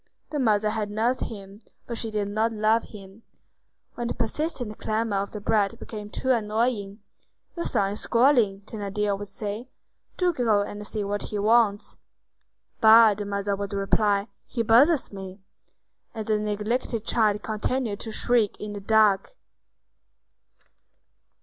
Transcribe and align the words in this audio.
The 0.31 0.39
mother 0.39 0.71
had 0.71 0.89
nursed 0.89 1.25
him, 1.25 1.59
but 1.85 1.95
she 1.95 2.09
did 2.09 2.27
not 2.27 2.51
love 2.51 2.85
him. 2.85 3.21
When 3.93 4.07
the 4.07 4.15
persistent 4.15 4.79
clamor 4.79 5.17
of 5.17 5.29
the 5.29 5.39
brat 5.39 5.77
became 5.77 6.09
too 6.09 6.31
annoying, 6.31 7.01
"Your 7.55 7.67
son 7.67 7.93
is 7.93 7.99
squalling," 7.99 8.61
Thénardier 8.61 9.15
would 9.19 9.27
say; 9.27 9.69
"do 10.17 10.33
go 10.33 10.63
and 10.63 10.87
see 10.87 11.03
what 11.03 11.21
he 11.21 11.37
wants." 11.37 11.97
"Bah!" 12.79 13.13
the 13.13 13.25
mother 13.27 13.55
would 13.55 13.73
reply, 13.73 14.27
"he 14.47 14.63
bothers 14.63 15.13
me." 15.13 15.39
And 16.15 16.25
the 16.25 16.39
neglected 16.39 17.05
child 17.05 17.43
continued 17.43 17.99
to 17.99 18.11
shriek 18.11 18.57
in 18.59 18.73
the 18.73 18.81
dark. 18.81 19.35